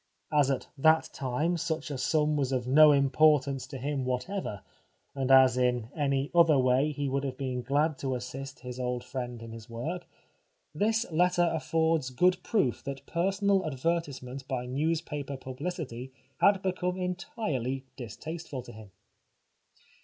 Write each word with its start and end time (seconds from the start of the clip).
As 0.33 0.49
at 0.49 0.65
that 0.79 1.11
time 1.13 1.57
such 1.57 1.91
a 1.91 1.97
sum 1.99 2.35
was 2.35 2.51
of 2.51 2.65
no 2.67 2.91
importance 2.91 3.67
to 3.67 3.77
him 3.77 4.03
whatever, 4.03 4.63
and 5.13 5.29
as 5.29 5.57
in 5.57 5.89
any 5.95 6.31
other 6.33 6.57
way 6.57 6.91
he 6.91 7.07
would 7.07 7.23
have 7.23 7.37
been 7.37 7.61
glad 7.61 7.99
to 7.99 8.15
assist 8.15 8.61
his 8.61 8.79
old 8.79 9.03
friend 9.03 9.43
in 9.43 9.51
his 9.51 9.69
work, 9.69 10.07
this 10.73 11.05
letter 11.11 11.51
affords 11.53 12.09
good 12.09 12.41
proof 12.41 12.83
that 12.83 13.05
personal 13.05 13.63
advertisement 13.63 14.43
277 14.47 14.47
The 14.47 14.53
Life 14.55 14.63
of 14.63 15.35
Oscar 15.35 15.47
Wilde 15.47 15.57
by 15.59 15.61
newspaper 15.61 15.69
publicity 15.77 16.13
had 16.39 16.61
become 16.63 16.97
entirely 16.97 17.85
distasteful 17.95 18.63
to 18.63 18.71
him. 18.71 18.91